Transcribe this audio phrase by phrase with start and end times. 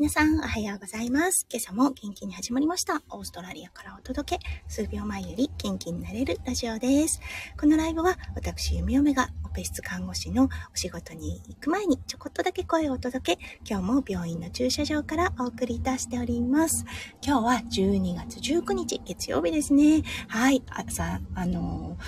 [0.00, 1.46] 皆さん、おはようございます。
[1.52, 3.02] 今朝も元気に始まりました。
[3.10, 7.20] オーストラリアからお届け、数秒前より元気になれるラジオです。
[7.60, 16.86] このライブは、私、弓嫁がオペ室看護師のお仕事に行く前にちょこっとだけ声をお届け、今日も病院の駐車場からお送りいたしております。
[17.22, 20.02] 今日は12月19日、月曜日ですね。
[20.28, 21.98] はい、朝、あの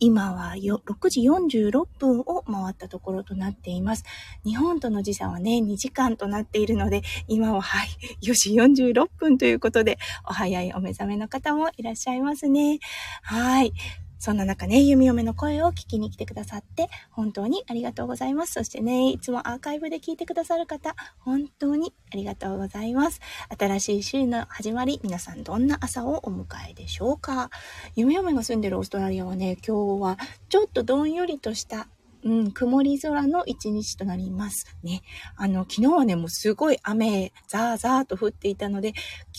[0.00, 4.04] 今はよ6時46分を回ったところとなっています。
[4.44, 7.88] 日本との時差はね、2時間となっているので、今ははい、
[8.22, 9.98] 4時46分ということで、
[10.28, 12.78] お早いお目覚めの方もいらっしゃいますね。
[13.22, 13.72] はい。
[14.18, 18.54] そんな中ね、弓嫁の声を聞きに来てくださって、本当にありがとうございます。
[18.54, 23.20] そしてね、いつもアーカイブで聞いてくださる方、本当にありがとうございます。
[23.56, 27.50] 新しい週の始まり、皆さんどんな朝をお迎えでしょうか
[27.94, 31.88] 弓嫁が住んでるオーストラリアはね、今日はちょっとどんよりとした
[32.24, 35.02] うん、曇り空の一日となりますね。
[35.36, 38.88] あの、昨日はね、もうすごい雨、ザーザーと降っていたので、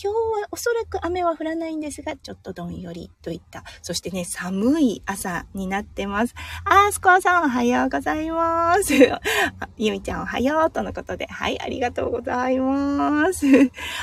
[0.02, 6.34] 今日はおそらく雨は降らないんですが、ちょっとどんよりといった、そしてね、寒い朝になってます。
[6.64, 8.94] あー、スコアさんおはようございます。
[9.76, 13.46] ゆみちゃんおはようとのことで、はい、ありがとうございます。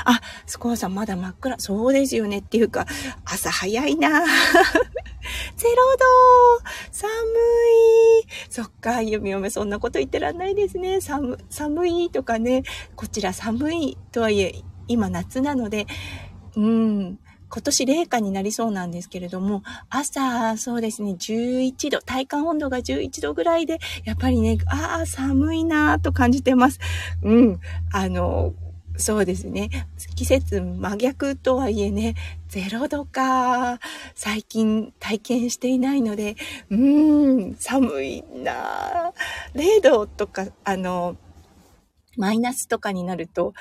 [0.04, 1.58] あ、スコアさんまだ真っ暗。
[1.58, 2.86] そうですよねっていうか、
[3.24, 4.24] 朝早いな
[5.56, 5.74] ゼロ
[6.60, 7.17] 度寒
[8.58, 11.00] そっか、ゆみおめそんなこと言ってらんないですね。
[11.00, 12.64] 寒、寒いとかね、
[12.96, 15.86] こちら寒いとはいえ、今夏なので、
[16.56, 26.80] うん、今年冷夏になりそうなんですけれども、朝、そうですね、11度、体感温度が11度ぐらいで、やっぱりね、ああ、寒いなぁと感じてます。
[27.22, 27.60] うん、
[27.92, 28.54] あの、
[28.98, 29.70] そうですね。
[30.16, 32.16] 季節真逆とはいえね、
[32.50, 33.78] 0度か。
[34.16, 36.36] 最近体験していないので、
[36.68, 39.12] うーん、寒いな。
[39.54, 41.16] 0度とか、あの、
[42.16, 43.54] マイナスとかになると、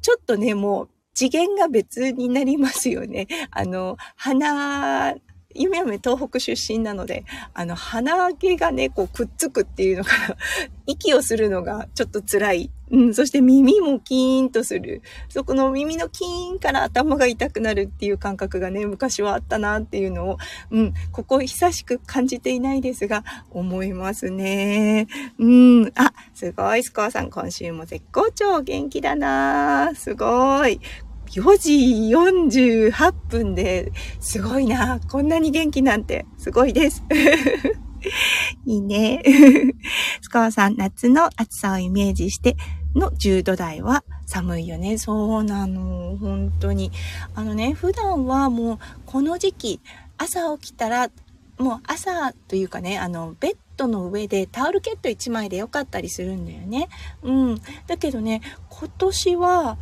[0.00, 3.26] ちょっとね、もう次元が別になりますよね。
[3.50, 5.14] あの、鼻
[5.54, 7.24] 夢嫁東北出身なので、
[7.54, 10.36] あの、鼻毛がね、こうくっつくっていうのかな。
[10.86, 12.70] 息をするのがちょっと辛い。
[12.90, 15.00] うん、そして耳もキーンとする。
[15.30, 20.38] そこの耳のキーンから頭が痛くなるっていう感覚がね、昔はあったなっていうのを、
[20.70, 25.06] うん、ここ久しく感じていないですが、思いますね。
[25.38, 30.78] うん、あ、すごい、スコアさん、今週も絶好調、元気だなすごい。
[31.32, 31.72] 4時
[32.90, 35.00] 48分ですごいな。
[35.00, 37.02] こんなに元気なんてすごいです。
[38.66, 39.22] いいね。
[40.20, 42.56] スコアさん、夏の暑さをイメージして
[42.94, 44.98] の10度台は寒いよね。
[44.98, 46.18] そうなの。
[46.20, 46.92] 本当に。
[47.34, 49.80] あのね、普段はもうこの時期、
[50.18, 51.10] 朝起きたら、
[51.56, 56.88] もう朝というかね、あの、ベッドの上でタオルケット1枚でよかったりするんだよね。
[57.22, 57.62] うん。
[57.86, 59.78] だけどね、今年は、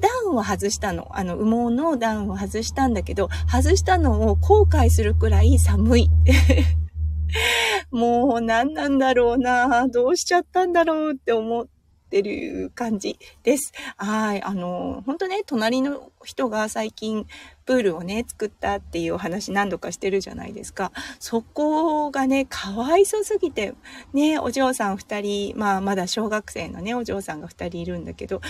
[0.00, 1.08] ダウンを外したの。
[1.12, 6.10] あの、羽毛のダウンを外したんだけど、外したのを後悔するくらい寒い。
[7.90, 11.66] もう何なんだろうなどうしちゃったんだろうって思っ
[12.10, 13.72] てる感じです。
[13.96, 14.42] はい。
[14.42, 17.26] あの、本当ね、隣の人が最近
[17.66, 20.90] プールをね、作ったっていうお話何度かしてるじゃないですか。
[21.18, 23.74] そこがね、かわいそすぎて、
[24.14, 28.40] ね、お嬢さん二人、まあまだ小学生のね、お嬢さんが二人いるんだけど、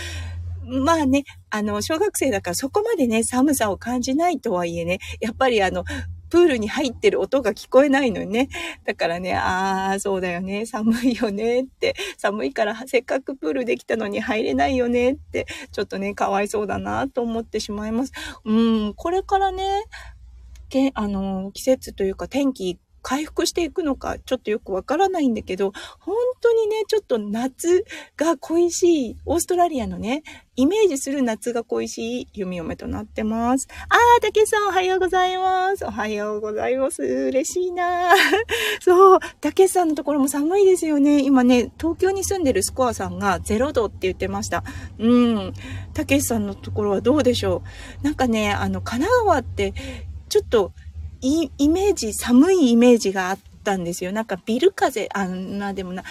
[0.68, 5.84] まあね、あの、小学生だからそこまでね、寒さを感じないとはいえね、やっぱりあの、
[6.30, 8.48] プールに入ってる音が聞こえないのにね。
[8.84, 18.12] だからね、ああ、そうだよね、寒いよねって、寒いからせっかくプールできたのに入れないよねって、ちょっとね、かわいそうだなと思ってしまいます。
[18.44, 18.52] う
[18.90, 19.84] ん、これからね、
[20.68, 27.86] けあの、季節というか天気回復していくのかちょっとよくわからないんだけど、本当にね、ちょっと夏
[28.18, 30.22] が恋しい、オーストラリアのね、
[30.56, 33.66] イメージする夏が恋しい弓嫁となってます。
[33.88, 35.86] あー、竹さんおはようございます。
[35.86, 37.02] おはようございます。
[37.02, 38.12] 嬉しいな
[38.82, 41.22] そう、竹さんのところも寒いですよね。
[41.22, 44.64] 今ね、東京に住んでるスコアさんが0度って言ってました。
[44.98, 45.54] うん。
[45.94, 47.62] 竹さんのところはどうでしょ
[48.02, 49.72] うなんかね、あの、神奈川って、
[50.28, 50.72] ちょっと、
[51.20, 54.12] イイメージ、寒いイメージがあったんですよ。
[54.12, 56.04] なんかビル風、あんなでもな、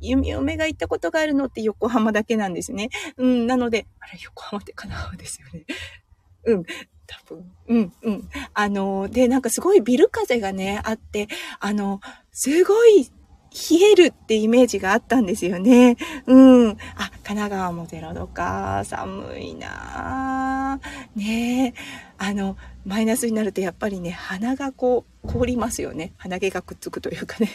[0.00, 2.90] 弓嫁が行ったことがあるのって横浜だけなんですね。
[3.16, 5.64] うん、なので、あれ、横浜って神奈川ですよね。
[6.46, 6.64] うん。
[7.06, 7.52] 多分。
[7.68, 8.28] うん、うん。
[8.54, 11.28] あの、で、なんかすごいビル風がね、あって、
[11.60, 12.00] あの、
[12.32, 13.10] すごい
[13.70, 15.96] 冷えるってイメージがあったんですよね。
[16.26, 16.70] うん。
[16.70, 18.82] あ、神奈川も0度か。
[18.84, 20.78] 寒いな
[21.14, 21.74] ね。
[22.18, 26.12] あの、マイナスになるとやっぱりね、鼻がこう、凍りますよね。
[26.18, 27.50] 鼻毛がくっつくというかね。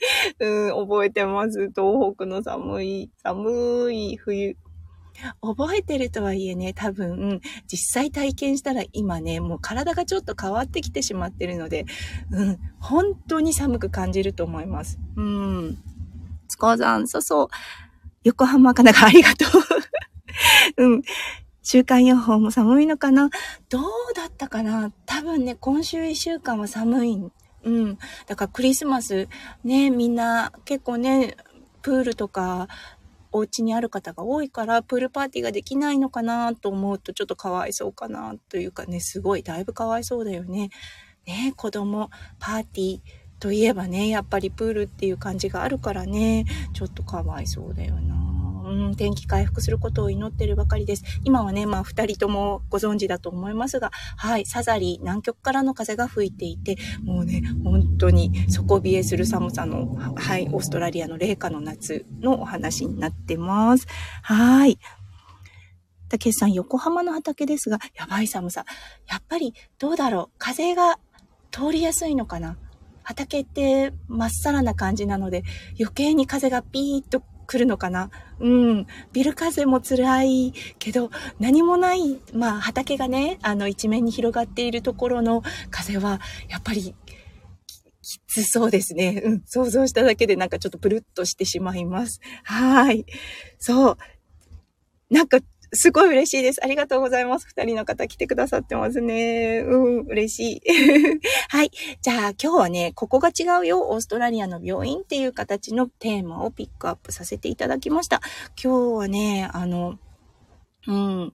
[0.38, 1.70] うん、覚えてます。
[1.70, 4.56] 東北の寒い、寒い冬。
[5.42, 7.40] 覚えてるとはいえね、多分、
[7.70, 11.86] 実際体験したら今ね、もう体がちょっと変わってきてしまってるので、
[12.30, 14.98] うん、本当に寒く感じると思います。
[15.16, 15.78] うん。
[16.48, 17.48] スコーさん、そうそう。
[18.24, 19.50] 横浜かなかありがとう。
[20.84, 21.02] うん。
[21.62, 23.30] 週間予報も寒いのかな？
[23.68, 23.82] どう
[24.14, 24.92] だったかな？
[25.06, 27.30] 多分ね、今週一週間は寒い。
[27.64, 27.98] うん。
[28.26, 29.28] だからクリスマス、
[29.64, 31.36] ね、みんな結構ね、
[31.82, 32.68] プールとか
[33.32, 40.70] お家にある方が多いからプールパーティーができないのかなと思うとちょっとかわいそうかなというかね、すごいだいぶかわいそうだよね。
[41.26, 43.00] ね、子供パーティー
[43.38, 46.44] といえばね、やっぱりプールっていう感じがあるからね、
[46.74, 48.19] ちょっとかわいそうだよな。
[48.70, 51.04] うん、天気回復することを祈ってるばかりです。
[51.24, 63.86] 今はね、まあ二人ともご存知だと思いますが、はい、サザリー、南極からの風が吹いていて、もうね、本当に底冷えする寒さの、はい、オーストラリアの冷夏の夏のお話になってます。
[64.22, 64.78] はい。
[66.08, 68.64] たけしさん、横浜の畑ですが、やばい寒さ。
[69.08, 70.36] やっぱり、どうだろう？
[70.38, 70.98] 風が
[71.52, 72.56] 通りやすいのかな？
[73.02, 75.44] 畑ってまっさらな感じなので、
[75.78, 78.10] 余計に風がピーッと来るのかな？
[78.38, 78.86] うん。
[79.12, 81.10] ビル風も辛いけど、
[81.40, 86.94] 何もない、まあ畑がね、あの一面に広がっているところの風は、やっぱり
[88.02, 89.20] きつそうですね。
[89.24, 89.42] うん。
[89.46, 92.20] 想像しただけでなんかちょっとプルッとしてしまいます。
[92.44, 93.04] はい。
[93.58, 93.98] そう。
[95.10, 95.38] なんか
[95.72, 96.64] すごい嬉しいです。
[96.64, 97.46] ありがとうございます。
[97.46, 99.60] 二人の方来てくださってますね。
[99.60, 100.70] うん、嬉しい。
[101.48, 101.70] はい。
[102.02, 108.20] じゃあ今日はね、ここが違うよ、オーストラリアの病院っていう形のテーマをピックアップさせていただきました。
[108.62, 109.98] 今日はね、あの、
[110.86, 111.32] うん、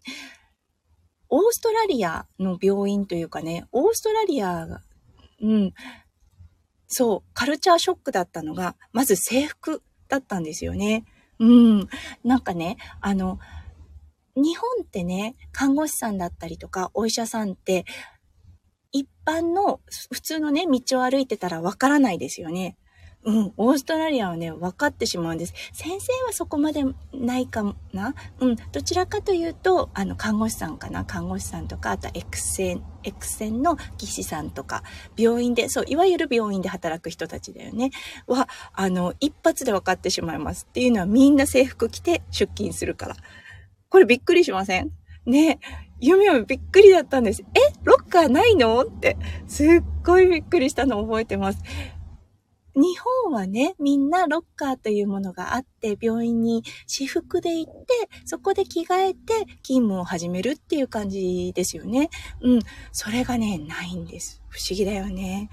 [1.29, 4.83] オーストラリアの病院というかね、オーストラリアが、
[5.41, 5.73] うん、
[6.89, 11.05] そう、カルチャーショックだったのが、まず制服だったんですよね。
[11.39, 11.89] うん。
[12.25, 13.39] なんかね、あの、
[14.37, 17.85] 日本ってね、看護師さんだったりとか、お医者さんって、
[18.93, 19.81] 一般の
[20.13, 22.77] 普通のね、道を歩いてたらわからないですよね。
[23.25, 25.55] うん、オーストラリアはね、分かってしまうんです。
[25.73, 34.85] 先生はそこまでないかなうん、どちらかというと、あの、看護師さんかな看護師さんとか、あとは X 線、X 線の技師さんとか、
[35.17, 37.91] 病院で、そう、いわゆる病院で働く人たちだよね。
[38.29, 40.67] は、あの、一発で分かってしまいます。
[40.71, 43.17] っていうのはみんな制服着て出勤するから。
[43.97, 44.93] これびっくりしません？
[45.25, 45.59] ね
[46.01, 47.43] ゆみゆみびっくりだったんです。
[47.55, 48.79] えロッカーないの？
[48.83, 49.17] って、
[49.47, 49.69] すっ
[50.05, 51.63] ごいびっくりしたの覚えてます。
[52.75, 57.87] 日本はね、みんなロッカーというものがあって、病院に私服で行って、
[58.27, 59.33] そこで着替えて
[59.63, 62.11] 勤務を始めるっていう感じですよね。
[62.43, 62.61] うん。
[62.93, 64.43] それがね、ないんです。
[64.51, 65.49] 不思議だよね。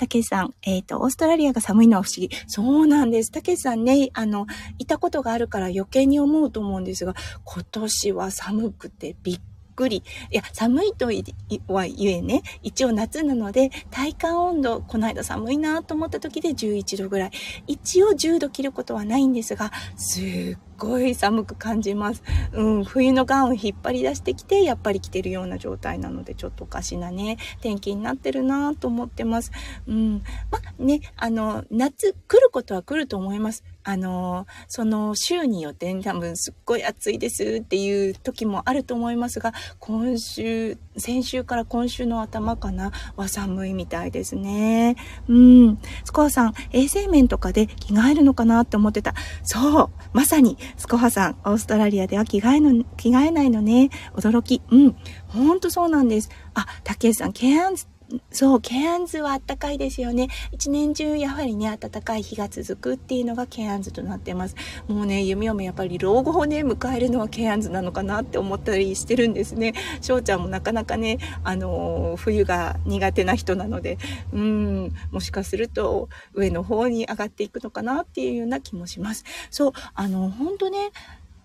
[0.00, 2.30] たけしさん、えっ、ー、と、オーストラリアが寒いのは不思議。
[2.46, 3.30] そうなんです。
[3.30, 4.46] たけしさんね、あの、
[4.78, 7.14] いたことがあるから余計に思うと思うんですが、
[7.44, 9.40] 今年は寒くてびっ
[9.80, 10.02] くり。
[10.30, 17.30] いや、寒いとは言えね、一応夏なので、体感温度、この間寒いなと思った時で11度ぐらい。
[17.66, 22.22] 一応10度切ることはないんですが、すっごい寒く感じます。
[22.52, 29.50] うん、冬のガウン引っ張り出してきて、やっぱり着てるような状態なので、ちょっとおかしなね、天気になってるなと思ってます。
[29.86, 33.64] うん、ま、ね、あの、夏来ることは来ると思います。
[33.82, 44.96] あの、その週によって多分すっごい暑いですっていう時もあると思いますが、今週、先週から今週の頭かなは寒いみたいですね。
[45.28, 45.78] うん。
[46.04, 49.14] スコアさん、衛生面とかで着替えるのかなって思ってた。
[49.42, 49.90] そう。
[50.12, 53.90] まさに、スコハさん、オーストラリアでは着替えの、着替えないのね。
[54.14, 54.60] 驚き。
[54.70, 54.96] うん。
[55.28, 56.28] ほんとそうなんです。
[56.54, 57.86] あ、たけしさん、ケアンズ
[58.30, 60.28] そう、ケアンズはあったかいですよね。
[60.52, 64.56] 一年中やはりね、暖かい日が続くっていうのがケアンズとなってます。
[64.88, 69.74] もうね、弓嫁やっぱり老後をね、迎えるのはケアンズなのかなって思ったりしてるんですね。
[70.00, 73.98] 翔ちゃんもなかなかね、あのー、冬が苦手な人なので、
[74.32, 79.24] うん、もしかすると上の方に上がっていくのかなっていうような気もします。
[79.50, 80.90] そう、あの、本当ね、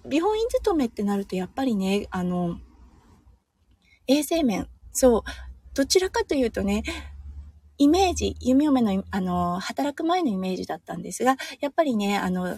[0.09, 2.57] 病院勤めってなるとやっぱりね、あの、
[4.07, 5.23] 衛生面、そう、
[5.75, 6.83] どちらかというとね、
[7.77, 12.57] イメージ、弓嫁の、あの、働く前のイメージだったんですが、やっぱりね、あの、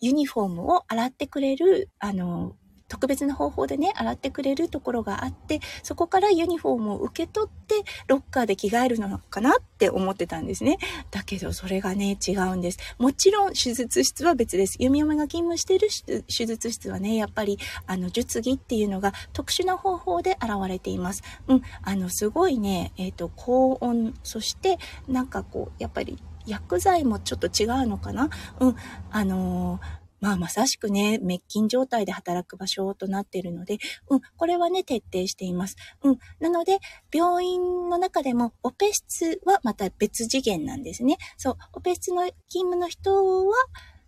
[0.00, 2.54] ユニフォームを洗ってくれる、あの、
[2.94, 7.74] 特別な方法でね、洗ってくれるところがあって、そこからユニフォームを受け取って、
[8.06, 10.78] ロッカーで着替えるのかなって思ってたんですね。
[11.10, 12.78] だけど、それがね、違うんです。
[12.98, 14.76] もちろん、手術室は別です。
[14.78, 15.88] 弓嫁が勤務してる
[16.28, 17.58] 手術室はね、やっぱり、
[17.88, 21.24] あの、術着っていうのが特殊な方法で現れています。
[21.48, 28.76] うん、あの、すごいね、えっ、ー、と、高温、そして、なんかこう、やっぱり、薬剤もちょっと違うのかなうん、
[29.10, 33.76] あのーまあまさしくね、滅菌状態で働く場所となっているので、
[34.08, 35.76] うん、これはね、徹底しています。
[36.02, 36.18] うん。
[36.40, 36.78] なので、
[37.12, 41.18] 病院の中でも、オペ室はまた別次元なんですね。
[41.36, 43.54] そう、オペ室の勤務の人は、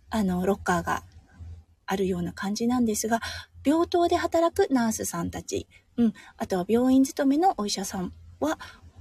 [0.09, 1.03] あの、ロッカーが
[1.85, 3.19] あるような感じなんですが、
[3.63, 8.57] 病棟で働くナースさんたち、うん、あとは病院勤めのお医者さんは、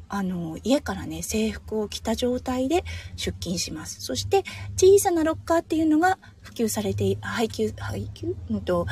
[0.08, 2.84] あの、家からね、制服を着た状態で
[3.16, 4.02] 出勤します。
[4.02, 4.44] そして、
[4.76, 8.36] 小さなロッカーっていうのが普及されて、配給、配給？
[8.50, 8.86] うんと、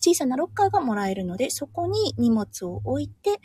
[0.00, 3.40] 小さなロッカーがもらえるので、そこに荷物を置いて、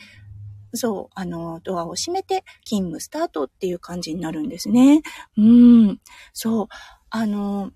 [0.76, 5.02] そう、あの、ドアを閉めて勤務スタートっていう感じになるんですね。
[5.38, 6.00] うん。
[6.34, 6.68] そう、
[7.10, 7.72] あの、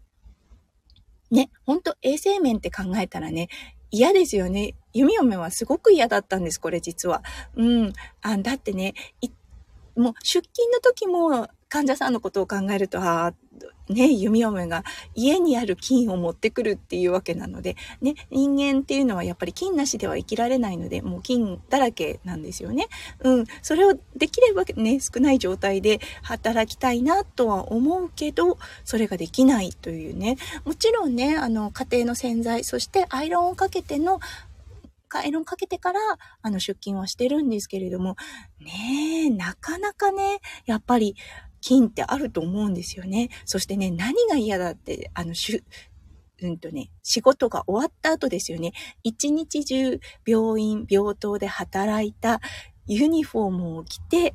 [1.31, 3.49] ね、ほんと衛生面って考えたらね、
[3.89, 4.75] 嫌ですよね。
[4.93, 7.23] 弓嫁はすごく嫌だったんです、これ実は。
[7.55, 7.93] うん。
[8.21, 8.93] あだってね、
[9.95, 13.33] もう出勤の時も患者さんのことを考えると、ああ、
[13.89, 14.83] ね、弓嫁が
[15.15, 22.87] 家にある菌を持ってくるっていうわけなので、ね、人間っていうのはやっぱり菌なしでは生きられないので、もう菌だらけなんですよね。
[23.21, 23.45] うん。
[23.61, 30.37] それをできればね、少ない状態で働きたいなとは思うけど、それができないというね。
[30.65, 34.19] もちろんね、あの、家庭の洗剤、そしてアイロンをかけての
[35.09, 35.99] アイロンかけてから、
[36.41, 38.17] あの、出勤はしてるんですけれども、
[38.59, 41.15] ねえ、なかなかね、やっぱり、
[41.61, 43.29] 菌ってあると思うんですよね。
[43.45, 45.63] そしてね、何が嫌だって、あの、しゅ、
[46.41, 48.73] うんとね、仕事が終わった後ですよね。
[49.03, 52.41] 一日中病院、病棟で働いた
[52.85, 54.33] ユニフォームを着て、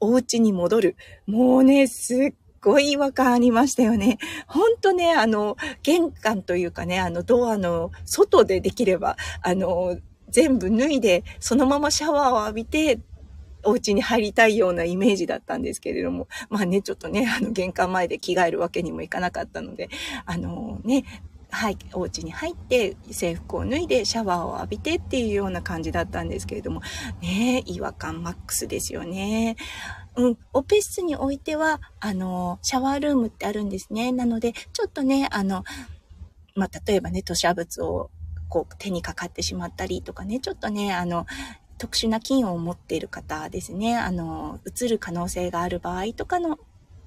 [0.00, 0.96] お家に戻る。
[1.26, 4.18] もうね、すっごい違和感ありましたよね。
[4.46, 9.96] ほんとね、あの、玄関というかね、あの、ドアの外でできれば、あの、
[10.28, 12.98] 全部脱いで、そのままシャワーを浴びて、
[13.66, 19.88] お家に入りたいようなイメージだったんですけれども、まあね、ちょっとね、あの、玄関前で着替えるわけにもいかなかったので、
[20.24, 21.04] あのね、
[21.50, 26.82] はい、お家に入って制服を脱いでシャワーを浴びてっていうような感じだったんですけれども、
[27.22, 29.56] ね、違和感マックスですよね。
[30.16, 34.12] うん、オペ室においては、あの、シャワールームってあるんですね。
[34.12, 35.64] なので、ちょっとね、あの、
[36.54, 38.10] まあ、例えばね、吐砂物を
[38.48, 41.26] こう手にかかってしまったりとかね、ちょっとね、あの、
[41.78, 46.58] 特殊な菌を持っている方ですね、あの、うつる可能性がある場合とかの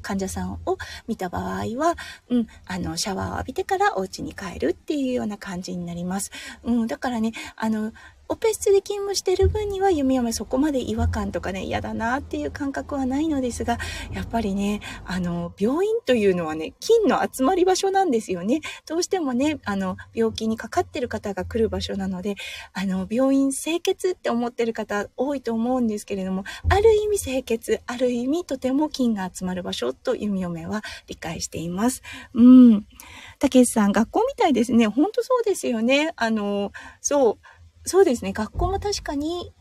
[0.02, 1.96] 患者さんを見た場合は、
[2.30, 6.32] うん、あの、シャワーを浴びてからお家に帰るっていうような感じになります。
[6.64, 7.92] うん、だからね、あの、
[8.32, 13.80] オペ室で勤務してる分には弓嫁そこまで違和感とかね、嫌だなっていう感覚はないのですが、
[14.12, 18.62] やっぱりね、あの、病院というのはね、菌の集まり場所なんですよね。
[18.86, 22.36] どうしてもね、あの、病気にかかってる方が来る場所なので、
[22.74, 32.04] あの、病院清潔って思ってる方多いと思うんですけれども、ある意味清潔、ある意味とても菌が集まる場所と弓嫁は理解しています。
[32.36, 32.86] うん。
[33.40, 34.86] たけしさん、学校みたいですね。
[34.86, 36.14] ほんとそうですよね。
[36.16, 36.72] あの、
[37.02, 37.59] そう。
[37.86, 38.34] そうですね。
[38.34, 39.54] 学校も確かに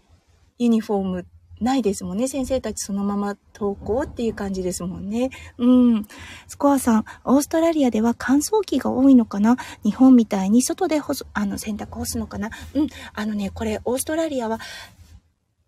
[0.58, 1.26] ユニフォーム
[1.60, 2.28] ないですもんね。
[2.28, 5.30] 先生たちそのまま登校っていう感じですもんね。
[5.56, 6.06] うん。
[6.46, 9.56] スコアさん、オーストラリアでは乾燥機が多いのかな？
[9.82, 12.50] 日本みたいに外で干す、あの、洗濯干すのかな？
[12.74, 12.88] うん。
[13.12, 14.60] あのね、これ、オーストラリアは、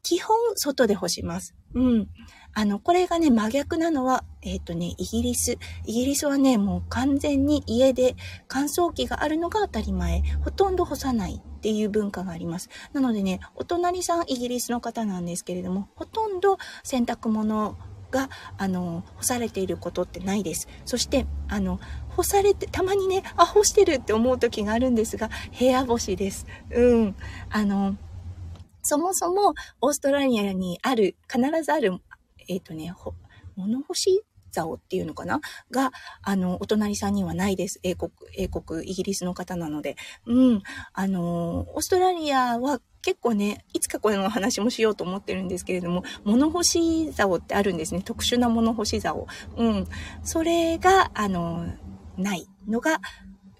[0.02, 1.56] 基本、外で干します。
[1.74, 2.08] うん。
[2.54, 5.58] あの、これがね、真逆なのは、えっ、ー、とね、イギリス。
[5.86, 8.14] イギリスはね、もう完全に家で
[8.46, 10.22] 乾燥機があるのが当たり前。
[10.44, 12.70] ほとんど干さないっていう文化があります。
[12.94, 17.76] なのでね、お隣さんイギリスの方なんですけれども、ほとんど洗濯物
[18.10, 20.68] が、あの、干されていることってないです。
[20.86, 21.78] そして、あの、
[22.16, 26.46] 干されて、たまにね、あ、干してるって思う時があるんですが、部屋干しです。
[26.70, 27.16] うん。
[27.50, 27.96] あの、
[28.82, 32.00] そもそもオーストラリアにある、必ずある
[32.48, 32.92] えっ、ー、とね、
[33.54, 35.40] 物干し竿っていうのかな？
[35.70, 35.92] が、
[36.22, 37.80] あの、お隣さんにはないです。
[37.82, 39.96] 英国、英国、イギリスの方なので。
[40.26, 40.62] うん。
[40.92, 48.02] あの、オーストラリアは結構ね、いつかこの話もしようと思ってるんですけれども、物干し竿ってあるんですね。
[48.02, 49.26] 特殊な物干し竿。
[49.56, 49.86] うん。
[50.22, 51.66] それが、あの、
[52.16, 53.00] ないのが、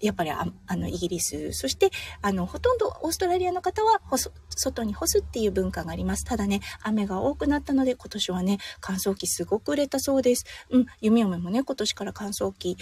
[0.01, 1.91] やっぱりああのイギリス、そして
[2.21, 4.01] あのほとんどオーストラリアの方は
[4.49, 6.25] 外に干すっていう文化があります。
[6.25, 10.45] ただね、雨が多くなったので今年はね、乾燥機すごく売れたそうです。
[10.69, 12.77] うん、夢嫁もね、今年から乾燥機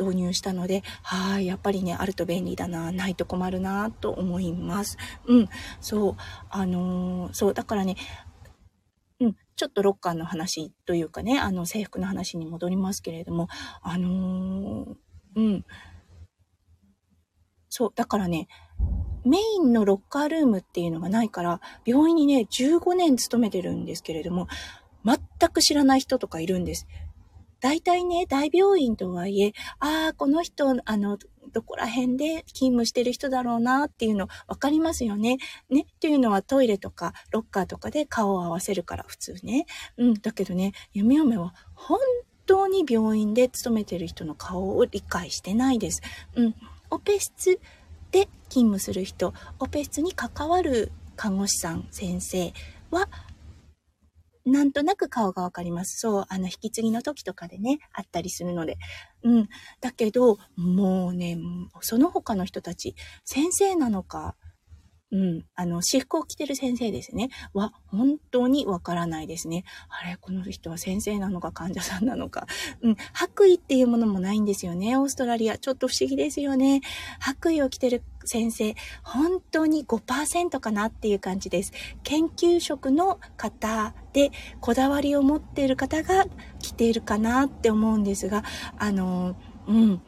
[0.00, 4.96] 導入したので、はい、やっぱりね、あると便利だな、ないと困るな、と思います。
[5.26, 5.48] うん、
[5.80, 6.16] そう、
[6.50, 7.96] あのー、そう、だからね、
[9.20, 13.48] うん、ちょっとロッカーの話というかね、あの、制服の話に戻りますけれども、
[13.82, 14.96] あのー、
[15.34, 15.64] うん、
[17.78, 18.48] そう、だからね、
[19.24, 24.48] メインのロッカールームっていうのがないから、病院にね、15年勤めてるんですけれども、
[25.04, 25.20] 全
[25.50, 26.88] く知らない人とかいるんです。
[27.60, 31.18] 大体ね、大病院とはいえ、ああ、この人、あの、
[31.52, 35.38] どこら辺で勤務してる人だろうなっていうの分かりますよね。
[35.70, 35.82] ね。
[35.82, 39.66] っていうのはトイレとかロッカーとかで顔を合わせるから普通ね。
[39.98, 40.14] うん。
[40.14, 42.00] だけどね、弓嫁は本
[42.44, 46.02] 当に病院で勤めてる人の顔を理解してないです。
[46.34, 46.54] うん。
[46.90, 47.60] オペ室
[48.10, 52.52] で勤務する人、オペ室に関わる看護師さん、先生
[52.90, 53.08] は、
[54.44, 55.98] なんとなく顔がわかります。
[56.00, 58.78] そう、あの、引き継ぎの時とかでね、あったりするので。
[59.22, 59.48] うん。
[59.80, 61.36] だけど、もうね、
[61.80, 64.36] その他の人たち、先生なのか、
[65.10, 65.44] うん。
[65.54, 67.30] あの、私服を着てる先生ですね。
[67.54, 69.64] は、本当にわからないですね。
[69.88, 72.46] あれ、この人は先生なのか患者さんなのか。
[72.82, 72.96] うん。
[73.14, 74.96] 白衣っていうものもないんですよね。
[74.98, 75.56] オーストラリア。
[75.56, 76.82] ちょっと不思議ですよね。
[77.20, 81.72] 白衣を着てる先生、本当に5%かなっていう感じです。
[82.02, 86.26] 研究職の方で、こだわりを持っている方が
[86.58, 88.44] 着ているかなって思うんですが、
[88.78, 89.36] あの、
[89.66, 90.02] うん。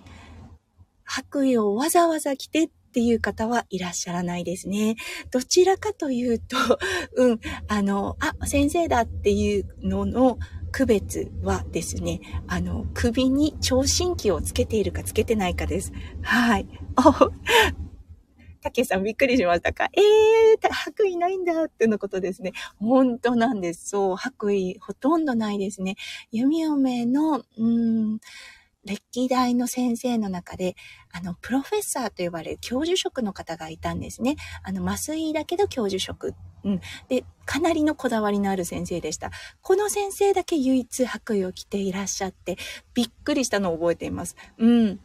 [1.04, 4.97] 白衣をわざわざ着てっっていう方はいらっしゃらないですね。
[5.30, 6.56] どちらかというと、
[7.14, 10.38] うん、あの、あ、先生だっていうのの
[10.73, 15.92] 区別はですね、あの、首に聴診器をつけているかつけてないかです。
[16.23, 16.66] はい。
[18.61, 19.88] たけさんびっくりしましたか？
[19.92, 22.52] ええー、白衣ないんだってのことですね。
[22.76, 23.88] 本当なんです。
[23.88, 25.94] そう、白衣ほとんどないですね。
[26.32, 28.18] 弓嫁の、うん、
[28.84, 30.75] 歴代の先生の中で、
[31.12, 34.37] あの、プロフェッサーと呼ばれる教授職の方がいたんですね。
[34.62, 36.34] あの、麻酔だけど教授職。
[36.64, 36.80] うん。
[37.08, 39.30] で、かなりのこだわりのある先生でした。
[39.60, 42.56] この先生だけ唯一白衣を着ていらっしゃって、
[42.94, 44.37] びっくりしたのを覚えています。
[44.58, 45.00] うん。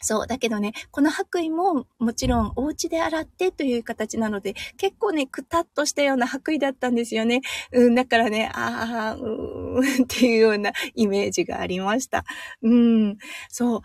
[0.00, 0.26] そう。
[0.26, 7.42] だけどね、この白衣ももちろんお家で洗ってという形なので、結構ね、くたっとしたような白衣だったんですよね。
[7.72, 12.24] うん、だからね、ああ、うーんっていうようなイメージがありました。
[12.62, 13.18] うん、
[13.50, 13.80] そう。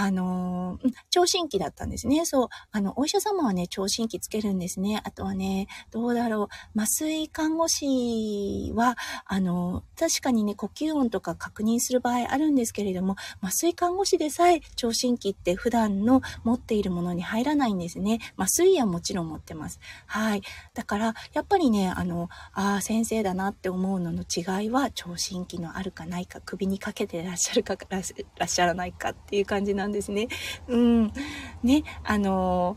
[0.00, 0.78] あの、
[1.10, 2.24] 聴診器だったんですね。
[2.24, 2.48] そう。
[2.70, 5.02] あの、お医者様はね、聴診器つけるんですね。
[5.02, 6.80] あとはね、どうだろう。
[6.80, 18.20] 麻酔看護師は、あの、確かにね、呼吸音とか確認する場合あるんですけれども、麻酔看護師でさえ、聴診器って普段の持っているものに入らないんですね。
[18.36, 19.80] 麻酔はもちろん持ってます。
[20.06, 20.42] はい。
[20.74, 30.28] だから、やっぱりね、あの、ああ、先生だなって思うのの違いは、聴診器のあるかないか、首にかけてらっしゃるか、らっしゃらないかっていう感じなんですね。
[30.68, 31.12] うん。
[31.62, 32.76] ね、あの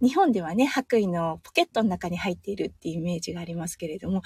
[0.00, 4.22] 日本ではね、白衣のポケットの中に入っているっていうイメージがありますけれども、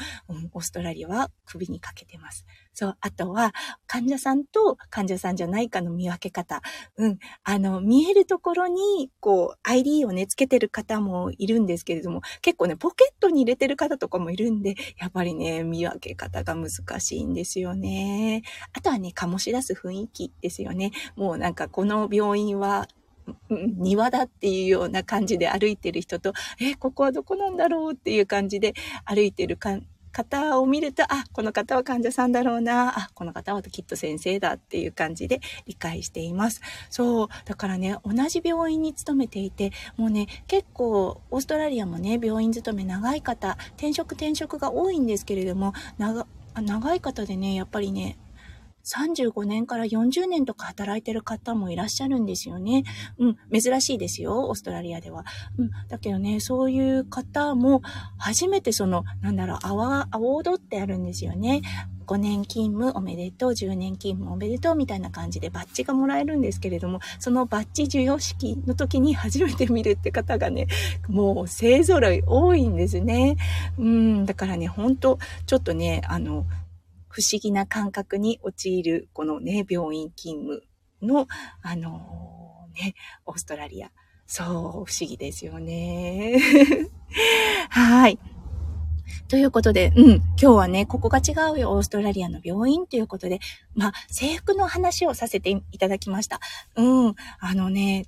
[0.52, 2.46] オーストラリアは首にかけてます。
[2.74, 3.52] そう、あとは
[3.86, 6.60] 患者さんと患者さんじゃないかの見分け方。
[6.96, 18.42] うん、あの、見えるところに、こう、ID をね、つけてる方もいるんですけれども、結構ね、ポケットに入れてる方とかもいるんで、やっぱりね、見分け方が難しいんですよね。
[18.72, 20.90] あとはね、醸し出す雰囲気ですよね。
[21.16, 22.88] もうなんかこの病院は
[23.50, 29.56] 庭だっていうような感じで歩いてる人と、え、ここはどこなんだろうっていう感じで歩いてる
[30.14, 36.62] 方を見ると、あ、この方は患者さんだろうな、あ、この方はきっと先生だっていう感じで理解しています。
[36.88, 37.28] そう。
[37.44, 48.16] だからね、同じ病院に勤めていて、もうね、結構、オーストラリアもね、病院勤め長い方、転職転職が多いんですけれども、長、長い方でね、やっぱりね、
[48.84, 52.84] 35年から40年とか働いてる方もいらっしゃるんですよね。
[53.18, 55.24] うん、珍しいですよ、オーストラリアでは。
[55.58, 57.82] うん、だけどね、そういう方も
[58.18, 61.62] 初めてその、なんだろう、アワアワードってあるんですよね。
[62.06, 70.66] 5年勤務おめでとう、10年勤務おめでとうみたいな感じでバッジがもらえるんですけれども、そのバッジ授与式の時に初めて見るって方がね、
[71.08, 73.36] もう勢揃い多いんですね。
[73.78, 76.44] うん、だからね、本当ちょっとね、あの、
[77.14, 80.64] 不思議な感覚に陥る、このね、病院勤務
[81.00, 81.28] の、
[81.62, 83.92] あのー、ね、オーストラリア。
[84.26, 86.40] そう、不思議ですよね。
[87.70, 88.18] はい。
[89.28, 93.38] ということで、うん、今日はね、ここが違うよ、オーストラリアの病院ということで、
[93.76, 96.40] まあ、制服の話をさせていただきました。
[96.74, 98.06] うん、あのね、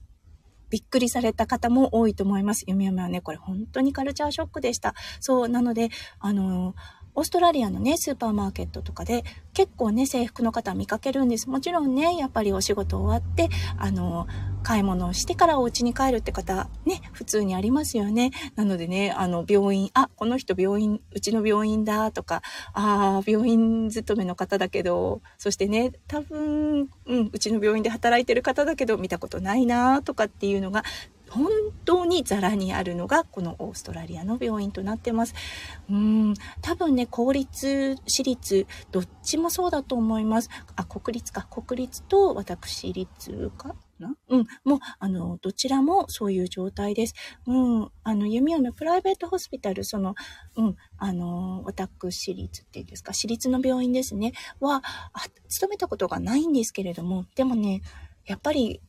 [0.69, 2.62] びっくりされた方も多いと思います。
[2.62, 4.95] 読み読みはね、これ本当にカルチャーショックでした。
[5.21, 6.75] そう、なので、あの
[7.17, 9.25] オーストラリアのね、スーパーマーケットとかで
[9.55, 11.49] 結構ね、制服の方見かけるんです。
[11.49, 13.49] もちろんね、やっぱりお仕事終わって、
[13.79, 14.29] あの、
[14.63, 18.33] 買い物をしてからお家に帰るって方、ね、普通にありますよね。
[18.55, 22.43] なのでね、あの、病院、あ、この人病院、うちの病院だとか、
[22.75, 30.85] ああ、病院勤めの方だけど、そしてね、多分、うん、うちの病院で働いてる方だけど、見たことないなとかっていうのが、
[31.31, 31.49] 本
[31.85, 35.35] 当にザラにあるのがこのオーストラリアの病院となってます。
[35.91, 40.51] うん、多分ね、公立、私立、どっちもそうだと思います。
[40.77, 41.43] あ、国立か。
[41.43, 44.15] 国立と私立かな？
[44.29, 44.47] うん。
[44.65, 47.15] もう、あの、どちらもそういう状態です。
[47.47, 47.91] うん。
[48.03, 50.15] あの、弓嫁プライベートホスピタル、その、
[50.57, 50.77] うん。
[50.99, 54.83] あの、私立っていうんですか、私立の病院ですね、は、
[55.49, 57.81] 勤めたことがないんですけれども、でもね、
[58.27, 58.83] やっぱり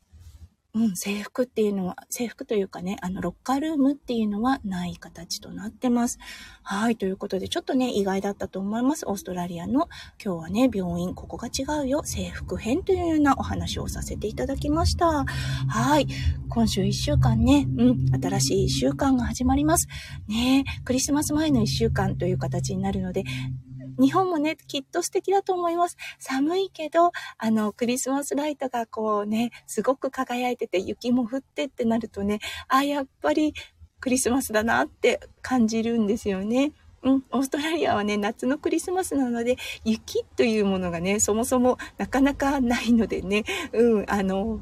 [0.73, 6.19] うん、制服っていうのは、制服というかね、あの、ロッカールームっていうのはない形となってます。
[6.61, 9.05] はい、ということで、ちょっとね、意外だったと思います。
[9.07, 9.89] オーストラリアの、
[10.23, 15.25] 今日はね、病院、ここが違うよ、制服編というようなお話をさせていただきました。
[15.25, 16.07] はい、
[16.49, 19.87] 今週1週間ね、うん、新しい1週間が始まります。
[20.27, 23.23] ねクリスマス前の1週間という形になるので、
[23.99, 25.97] 日本もね、きっと素敵だと思います。
[26.19, 33.53] 寒いけど、あの、クリスマスライトがこうね、すごく輝いてて、雪も降ってってなるとね、あ、やっぱり
[33.99, 36.73] クリスマスだなって感じるんですよね。
[37.03, 44.59] うん、オーストラリアはね、夏のクリスマスなので、雪というものがね、そもそもなかなかないのでね、うん、あの、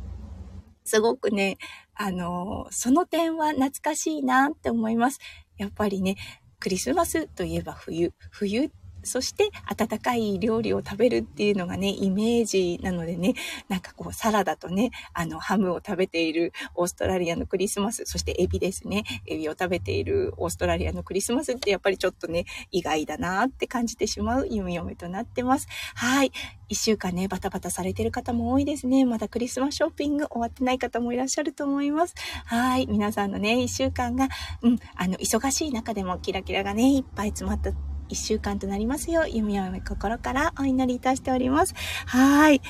[0.83, 1.57] すごくね、
[1.95, 5.19] あの、その点は懐かしいなって思います。
[5.57, 6.17] やっぱりね、
[6.59, 8.13] クリスマスといえば冬。
[8.31, 8.71] 冬
[9.05, 13.33] そして温かい料理を食べるっていうのがね、イメージなのでね、
[13.69, 19.03] なんかこうサラダとね、あのハムを食べているオーストラリアのクリスマス、そしてエビですね。
[19.25, 25.67] エビを食べているオーストラリアのクリスマスってやっぱりちょっとね、意外だなって感じてしまう弓嫁となってます。
[25.95, 26.31] はい。
[26.67, 29.05] 一週間ね、バタバタされてる方も多いですね。
[29.05, 32.15] まだクリスマスショッピング終わってない方もいらっしゃると思います。
[32.45, 32.87] はい。
[32.87, 34.29] 皆さんのね、一週間が、
[34.61, 37.71] うん、あの、忙しい中でもキラキラがね、いっぱい詰まった
[38.09, 41.73] 1週間となりますよう、弓を心からお祈りいたしております。
[42.05, 42.61] はい。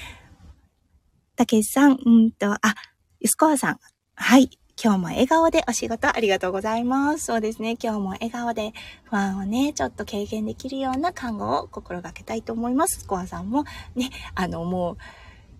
[1.35, 2.59] たけしさん、うんと、あ、
[3.19, 3.79] ゆすこわさん。
[4.15, 4.49] はい。
[4.81, 7.25] 今日も笑顔でお仕事ありがとうございます。
[7.25, 7.77] そうですね。
[7.81, 8.73] 今日も笑顔で
[9.05, 12.99] 不安をね、ちょっと軽減できるような看護を心がけたいと思います。
[12.99, 13.63] スコアさんも
[13.95, 14.97] ね、あの、もう、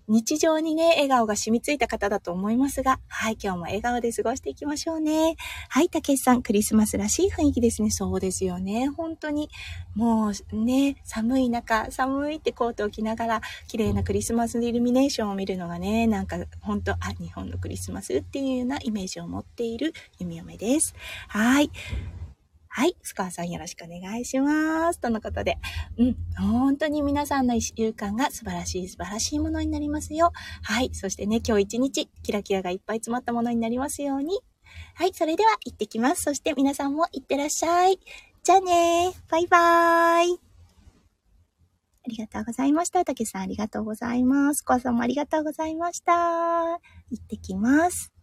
[0.07, 5.35] 日常にね、笑顔が染みついた方だと思いますが、はい、今日も笑顔で過ごしていきましょうね。
[5.69, 7.89] はい、たけしさん、クリスマスらしい雰囲気ですね。
[7.89, 8.87] そうですよね。
[8.89, 9.49] 本当に、
[9.95, 20.93] もうね、寒い中、寒いってコートを着ながら、綺麗なクリスマスイルミネーションを見るのがね、なんか、本当あ、日本のクリスマスっていうようなイメージを持っている弓嫁です。
[21.27, 21.71] はい。
[22.77, 22.97] はい。
[23.03, 24.99] スカーさんよろしくお願いします。
[24.99, 25.57] とのことで。
[25.97, 26.17] うん。
[26.37, 30.33] 本当に皆さんの一週間が素晴らしい素晴らしいものになりますよ。
[30.61, 30.89] はい。
[30.91, 34.41] そしてね、今日一日、キラキラがいっぱい詰まったものになりますように。
[34.95, 35.13] はい。
[35.13, 36.23] それでは行ってきます。
[36.23, 37.97] そして皆さんも行ってらっしゃい。
[38.43, 40.33] じゃあねバイバーイ。
[40.33, 43.05] ありがとうございました。
[43.05, 44.63] たけさんありがとうございます。
[44.63, 46.11] コアさんもありがとうございました。
[46.11, 48.14] 行ってきます。